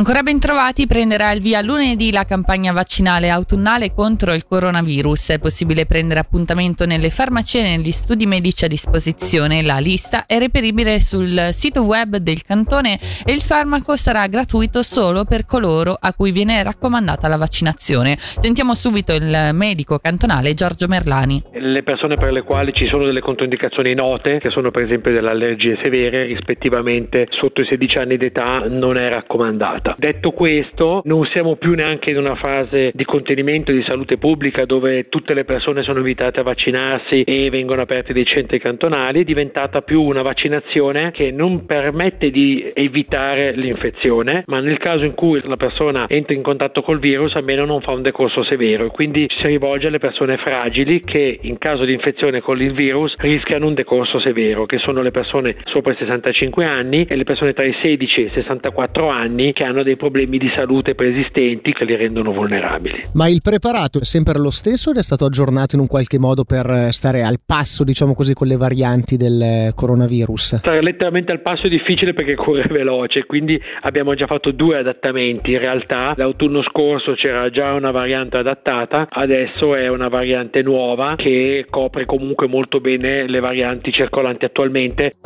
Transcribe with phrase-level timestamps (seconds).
[0.00, 5.32] Ancora ben trovati, prenderà il via lunedì la campagna vaccinale autunnale contro il coronavirus.
[5.32, 9.62] È possibile prendere appuntamento nelle farmacie e negli studi medici a disposizione.
[9.62, 15.26] La lista è reperibile sul sito web del cantone e il farmaco sarà gratuito solo
[15.26, 18.16] per coloro a cui viene raccomandata la vaccinazione.
[18.18, 21.42] Sentiamo subito il medico cantonale Giorgio Merlani.
[21.52, 25.28] Le persone per le quali ci sono delle controindicazioni note, che sono per esempio delle
[25.28, 29.96] allergie severe, rispettivamente sotto i 16 anni d'età, non è raccomandata passata.
[29.98, 35.08] Detto questo, non siamo più neanche in una fase di contenimento di salute pubblica dove
[35.08, 39.82] tutte le persone sono invitate a vaccinarsi e vengono aperti dei centri cantonali, è diventata
[39.82, 45.56] più una vaccinazione che non permette di evitare l'infezione, ma nel caso in cui la
[45.56, 49.46] persona entra in contatto col virus almeno non fa un decorso severo e quindi si
[49.46, 54.18] rivolge alle persone fragili che in caso di infezione con il virus rischiano un decorso
[54.20, 58.20] severo, che sono le persone sopra i 65 anni e le persone tra i 16
[58.20, 62.32] e i 64 anni che hanno hanno dei problemi di salute preesistenti che li rendono
[62.32, 63.08] vulnerabili.
[63.14, 66.44] Ma il preparato è sempre lo stesso ed è stato aggiornato in un qualche modo
[66.44, 70.56] per stare al passo, diciamo così, con le varianti del coronavirus?
[70.56, 75.52] Stare letteralmente al passo è difficile perché corre veloce, quindi abbiamo già fatto due adattamenti.
[75.52, 81.66] In realtà l'autunno scorso c'era già una variante adattata, adesso è una variante nuova che
[81.68, 85.16] copre comunque molto bene le varianti circolanti attualmente.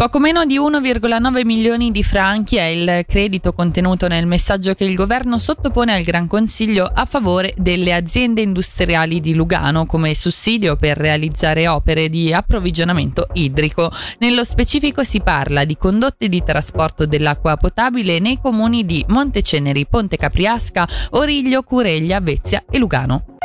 [0.00, 4.94] Poco meno di 1,9 milioni di franchi è il credito contenuto nel messaggio che il
[4.94, 10.96] governo sottopone al Gran Consiglio a favore delle aziende industriali di Lugano come sussidio per
[10.96, 13.92] realizzare opere di approvvigionamento idrico.
[14.20, 20.16] Nello specifico si parla di condotte di trasporto dell'acqua potabile nei comuni di Monteceneri, Ponte
[20.16, 23.39] Capriasca, Origlio, Cureglia, Vezia e Lugano.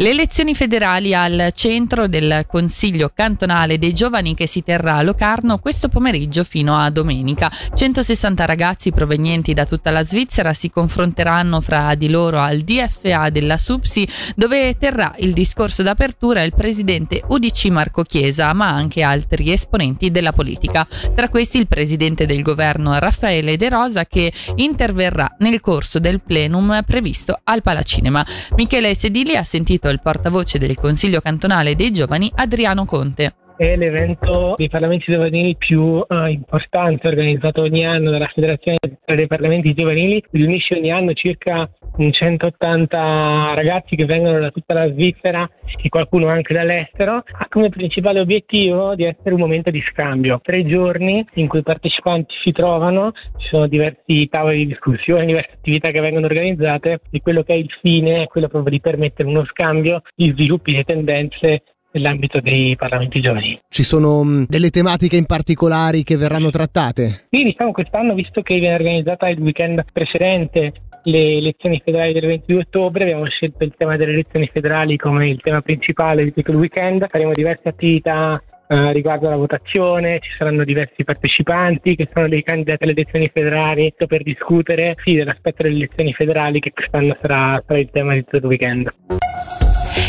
[0.00, 5.58] Le elezioni federali al centro del Consiglio cantonale dei giovani che si terrà a Locarno
[5.58, 7.52] questo pomeriggio fino a domenica.
[7.74, 13.58] 160 ragazzi provenienti da tutta la Svizzera si confronteranno fra di loro al DFA della
[13.58, 20.10] SUPSI dove terrà il discorso d'apertura il presidente UDC Marco Chiesa ma anche altri esponenti
[20.10, 20.88] della politica.
[21.14, 26.82] Tra questi il presidente del governo Raffaele De Rosa che interverrà nel corso del plenum
[26.86, 28.24] previsto al Palacinema.
[28.56, 29.58] Michele Sedili ha sentito
[29.90, 35.82] il portavoce del Consiglio cantonale dei giovani Adriano Conte è l'evento dei parlamenti giovanili più
[35.82, 40.24] uh, importante organizzato ogni anno dalla Federazione dei Parlamenti Giovanili.
[40.30, 41.68] Riunisce ogni anno circa
[42.10, 45.48] 180 ragazzi che vengono da tutta la Svizzera
[45.82, 47.16] e qualcuno anche dall'estero.
[47.16, 50.40] Ha come principale obiettivo di essere un momento di scambio.
[50.42, 55.52] Tre giorni in cui i partecipanti si trovano, ci sono diversi tavoli di discussione, diverse
[55.54, 59.28] attività che vengono organizzate e quello che è il fine è quello proprio di permettere
[59.28, 61.62] uno scambio di sviluppi e tendenze
[61.92, 63.60] nell'ambito dei parlamenti giovanili.
[63.68, 67.26] Ci sono mm, delle tematiche in particolari che verranno trattate?
[67.30, 70.72] Sì, diciamo quest'anno, visto che viene organizzata il weekend precedente
[71.04, 75.40] le elezioni federali del 22 ottobre, abbiamo scelto il tema delle elezioni federali come il
[75.40, 77.06] tema principale di tutto il weekend.
[77.08, 82.84] Faremo diverse attività Uh, riguardo alla votazione, ci saranno diversi partecipanti che sono dei candidati
[82.84, 87.90] alle elezioni federali per discutere sì, dell'aspetto delle elezioni federali che quest'anno sarà, sarà il
[87.90, 88.92] tema di tutto il weekend.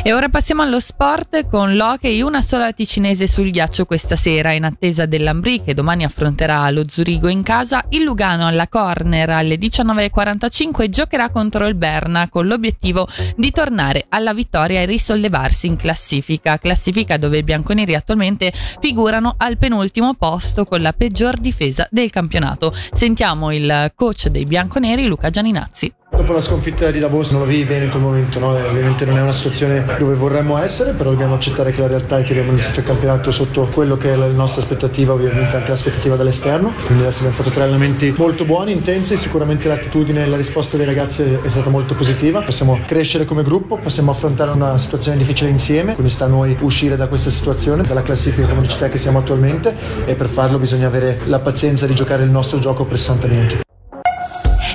[0.04, 4.64] E ora passiamo allo sport con l'hockey, una sola ticinese sul ghiaccio questa sera in
[4.64, 7.86] attesa dell'Ambri che domani affronterà lo Zurigo in casa.
[7.90, 14.34] Il Lugano alla corner alle 19.45 giocherà contro il Berna con l'obiettivo di tornare alla
[14.34, 20.82] vittoria e risollevarsi in classifica, classifica dove i bianconeri attualmente figurano al penultimo posto con
[20.82, 22.74] la peggior difesa del campionato.
[22.92, 25.94] Sentiamo il coach dei bianconeri Luca Gianinazzi.
[26.22, 28.50] Dopo la sconfitta di Davos non lo vivi bene in quel momento, no?
[28.50, 32.24] ovviamente non è una situazione dove vorremmo essere, però dobbiamo accettare che la realtà è
[32.24, 36.16] che abbiamo iniziato il campionato sotto quello che è la nostra aspettativa, ovviamente anche l'aspettativa
[36.16, 40.78] dall'esterno, quindi adesso abbiamo fatto tre allenamenti molto buoni, intensi, sicuramente l'attitudine e la risposta
[40.78, 45.50] dei ragazzi è stata molto positiva, possiamo crescere come gruppo, possiamo affrontare una situazione difficile
[45.50, 49.18] insieme, quindi sta a noi uscire da questa situazione, dalla classifica come te che siamo
[49.18, 49.74] attualmente
[50.06, 53.70] e per farlo bisogna avere la pazienza di giocare il nostro gioco per 60 minuti.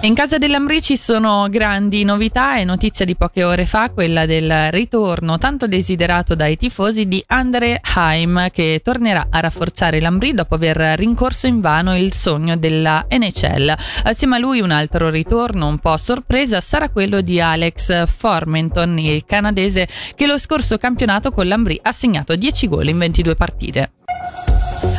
[0.06, 4.70] In casa dell'Ambri ci sono grandi novità e notizia di poche ore fa, quella del
[4.70, 10.76] ritorno tanto desiderato dai tifosi di Andre Haim che tornerà a rafforzare l'Ambri dopo aver
[10.96, 13.74] rincorso in vano il sogno della NHL.
[14.04, 19.24] Assieme a lui un altro ritorno un po' sorpresa sarà quello di Alex Formenton, il
[19.26, 23.90] canadese che lo scorso campionato con l'Ambri ha segnato 10 gol in 22 partite.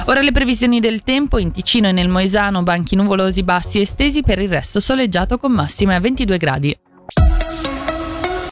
[0.09, 4.39] Ora le previsioni del tempo in Ticino e nel Moesano, banchi nuvolosi bassi estesi per
[4.39, 6.77] il resto soleggiato con massime a 22 gradi.